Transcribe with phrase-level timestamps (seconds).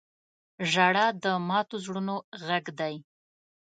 [0.71, 2.15] •ژړا د ماتو زړونو
[2.45, 2.95] غږ دی.